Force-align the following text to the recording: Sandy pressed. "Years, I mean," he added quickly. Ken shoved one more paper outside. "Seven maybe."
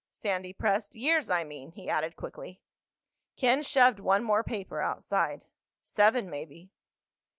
Sandy 0.11 0.51
pressed. 0.51 0.95
"Years, 0.95 1.29
I 1.29 1.43
mean," 1.43 1.73
he 1.73 1.87
added 1.87 2.15
quickly. 2.15 2.59
Ken 3.37 3.61
shoved 3.61 3.99
one 3.99 4.23
more 4.23 4.43
paper 4.43 4.81
outside. 4.81 5.45
"Seven 5.83 6.27
maybe." 6.27 6.71